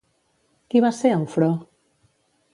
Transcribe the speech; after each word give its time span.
Qui 0.71 0.81
va 0.85 0.91
ser 1.01 1.13
Eufró? 1.19 1.51